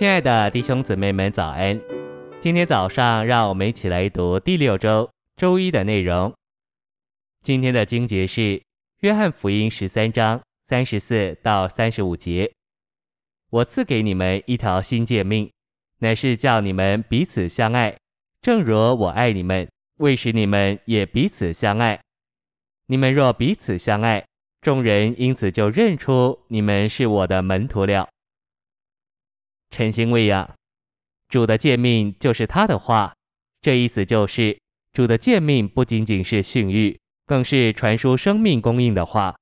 [0.00, 1.78] 亲爱的弟兄姊妹们，早安！
[2.40, 6.32] 今天早上，让我们一起来读第六周周一的内容。
[7.42, 8.40] 今天的经节是
[9.00, 12.50] 《约翰福音》十三章三十四到三十五节。
[13.50, 15.50] 我赐给你们一条新诫命，
[15.98, 17.94] 乃是叫你们彼此相爱，
[18.40, 22.00] 正如我爱你们，为使你们也彼此相爱。
[22.86, 24.24] 你们若彼此相爱，
[24.62, 28.08] 众人因此就认出你们是我的门徒了。
[29.70, 30.52] 晨星喂养，
[31.28, 33.14] 主的诫命就是他的话，
[33.62, 34.58] 这意思就是
[34.92, 39.36] 主的诫命不仅仅是训谕，更是传输生命供应的话。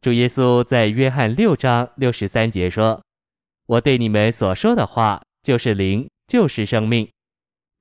[0.00, 3.02] 主耶稣在约翰六章六十三节说
[3.68, 7.06] ：“我对你们所说的话就是灵，就是生命。”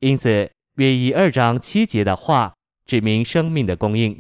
[0.01, 2.53] 因此，约一二章七节的话
[2.85, 4.19] 指明生命的供应。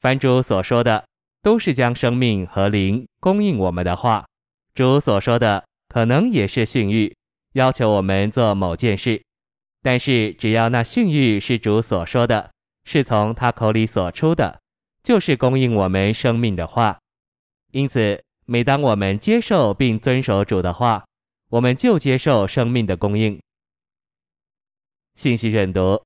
[0.00, 1.04] 凡主所说的，
[1.42, 4.24] 都是将生命和灵供应我们的话。
[4.74, 5.62] 主所说的。
[5.90, 7.12] 可能也是训諭，
[7.54, 9.20] 要求我们做某件事，
[9.82, 12.52] 但是只要那训諭是主所说的，
[12.84, 14.60] 是从他口里所出的，
[15.02, 16.96] 就是供应我们生命的话。
[17.72, 21.04] 因此，每当我们接受并遵守主的话，
[21.48, 23.40] 我们就接受生命的供应。
[25.16, 26.00] 信息认读，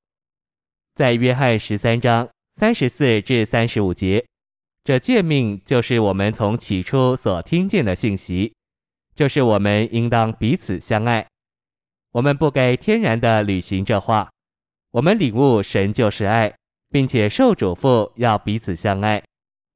[0.95, 4.25] 在约翰十三章三十四至三十五节，
[4.83, 8.55] 这诫命就是我们从起初所听见的信息。
[9.15, 11.27] 就是我们应当彼此相爱，
[12.13, 14.29] 我们不该天然的履行这话。
[14.91, 16.53] 我们领悟神就是爱，
[16.91, 19.23] 并且受嘱咐要彼此相爱。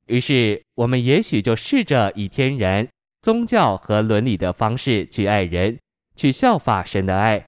[0.07, 2.87] 于是我们也许就试着以天然、
[3.23, 5.79] 宗教和伦理的方式去爱人，
[6.17, 7.45] 去效法神的爱。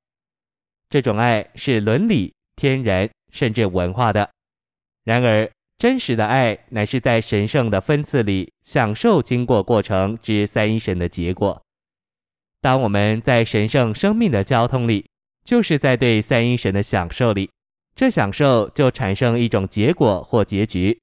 [0.88, 4.28] 这种爱是伦理、天然甚至文化的。
[5.04, 11.62] 然而，真实的爱乃是在神圣的分赐里享受经过过程之三一神的结果。
[12.60, 15.06] 当我们在神圣生命的交通里，
[15.44, 17.50] 就是在对三一神的享受里，
[17.94, 20.98] 这享受就产生一种结果或结局。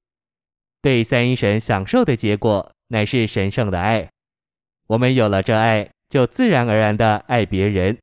[0.81, 4.07] 对三一神享受的结果乃是神圣的爱。
[4.87, 7.97] 我们有了这爱，就自然而然地爱别人。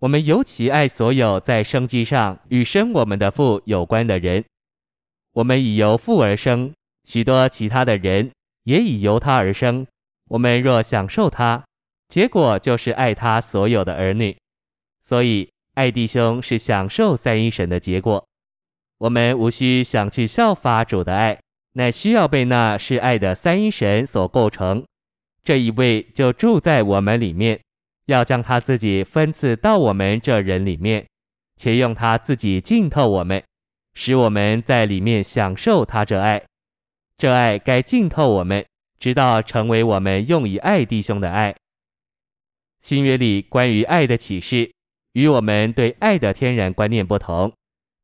[0.00, 4.44] 我们尤其爱所有在生机上与生我们的父有关的人。
[5.32, 6.72] 我们已由父而生，
[7.04, 8.30] 许多其他的人
[8.64, 9.86] 也已由他而生。
[10.28, 11.64] 我们若享受他，
[12.12, 14.36] 结果就是爱他所有的儿女，
[15.02, 18.22] 所以爱弟兄是享受三一神的结果。
[18.98, 21.40] 我们无需想去效法主的爱，
[21.72, 24.84] 乃需要被那是爱的三一神所构成。
[25.42, 27.58] 这一位就住在我们里面，
[28.04, 31.06] 要将他自己分赐到我们这人里面，
[31.56, 33.42] 且用他自己浸透我们，
[33.94, 36.42] 使我们在里面享受他这爱。
[37.16, 38.62] 这爱该浸透我们，
[39.00, 41.54] 直到成为我们用以爱弟兄的爱。
[42.82, 44.72] 新约里关于爱的启示，
[45.12, 47.52] 与我们对爱的天然观念不同。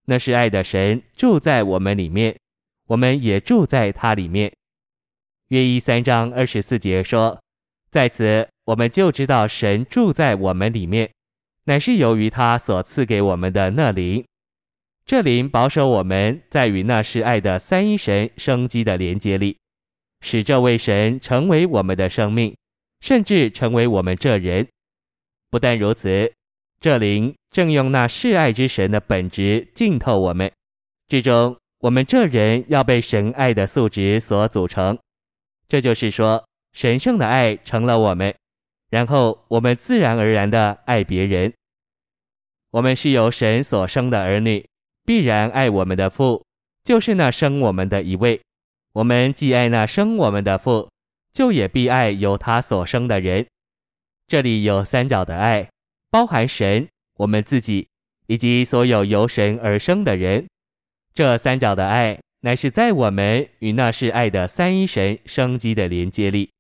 [0.05, 2.39] 那是爱的神住在我们里面，
[2.87, 4.53] 我们也住在他里面。
[5.49, 7.43] 约一三章二十四节说
[7.91, 11.11] ：“在此我们就知道神住在我们里面，
[11.65, 14.25] 乃是由于他所赐给我们的那灵。
[15.05, 19.59] 这灵保守我们在与那是爱的三一神生机的连接里，
[20.21, 22.55] 使这位神成为我们的生命。”
[23.01, 24.67] 甚至成为我们这人。
[25.51, 26.33] 不但如此，
[26.81, 30.53] 这灵正用那示爱之神的本质浸透我们，
[31.09, 34.99] 最终我们这人要被神爱的素质所组成。
[35.69, 38.35] 这就是说，神圣的爱成了我们，
[38.91, 41.53] 然后我们自然而然的爱别人。
[42.71, 44.67] 我们是由神所生的儿女，
[45.05, 46.45] 必然爱我们的父，
[46.85, 48.41] 就是那生我们的一位。
[48.93, 50.89] 我们既爱那生我们的父。
[51.38, 53.47] 就也必爱由他所生的人。
[54.26, 55.71] 这里有三角的爱，
[56.10, 57.87] 包含神、我们自己
[58.26, 60.49] 以及所有由神而生的人。
[61.15, 66.50] 这三角的爱乃是在我们与那是爱的三一神生机的连接里。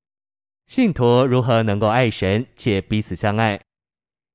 [0.68, 3.60] 信徒如何能够爱神且彼此相爱？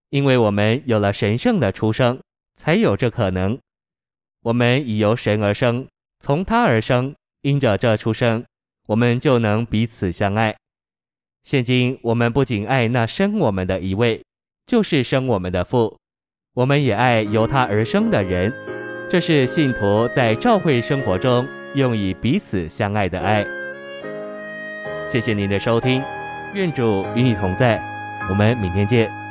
[0.09, 2.19] 因为我们有了神圣的出生，
[2.55, 3.57] 才有这可能。
[4.41, 5.87] 我们已由神而生，
[6.19, 8.43] 从他而生，因着这出生。
[8.87, 10.55] 我们就能彼此相爱。
[11.43, 14.23] 现今我们不仅爱那生我们的一位，
[14.65, 15.97] 就是生我们的父，
[16.53, 18.53] 我们也爱由他而生的人。
[19.09, 23.45] 这是信徒在教会生活中用以彼此相爱的爱。
[25.05, 26.01] 谢谢您的收听，
[26.53, 27.81] 愿主与你同在，
[28.29, 29.22] 我们明天见。